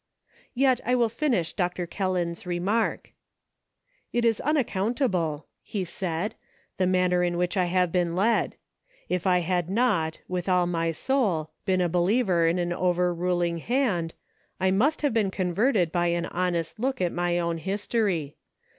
Yet 0.55 0.81
I 0.83 0.95
will 0.95 1.09
finish 1.09 1.53
Dr. 1.53 1.85
Kelland's 1.85 2.47
remark." 2.47 3.11
It 4.11 4.25
is 4.25 4.41
unaccountable," 4.41 5.45
he 5.61 5.85
said," 5.85 6.33
the 6.77 6.87
manner 6.87 7.23
in 7.23 7.37
which 7.37 7.55
I 7.55 7.65
have 7.65 7.91
been 7.91 8.15
led! 8.15 8.55
If 9.09 9.27
I 9.27 9.41
had 9.41 9.69
not, 9.69 10.19
with 10.27 10.49
all 10.49 10.65
my" 10.65 10.87
THAT 10.87 10.87
BEATS 10.89 11.09
ME!" 11.09 11.13
33/ 11.13 11.17
soul, 11.35 11.51
been 11.65 11.81
a 11.81 11.89
believer 11.89 12.47
in 12.47 12.57
an 12.57 12.73
Over 12.73 13.13
ruling 13.13 13.59
Hand, 13.59 14.15
I 14.59 14.71
must 14.71 15.03
have 15.03 15.13
been 15.13 15.29
converted 15.29 15.91
by 15.91 16.07
an 16.07 16.25
honest 16.25 16.79
look 16.79 16.99
at 16.99 17.11
my 17.11 17.37
own 17.37 17.59
history. 17.59 18.37